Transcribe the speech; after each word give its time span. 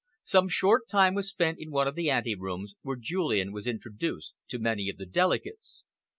Some 0.23 0.49
short 0.49 0.87
time 0.89 1.13
was 1.13 1.29
spent 1.29 1.59
in 1.59 1.69
one 1.69 1.87
of 1.87 1.93
the 1.93 2.07
anterooms, 2.09 2.73
where 2.81 2.95
Julian 2.99 3.51
was 3.51 3.67
introduced 3.67 4.33
to 4.47 4.57
many 4.57 4.89
of 4.89 4.97
the 4.97 5.05
delegates. 5.05 5.85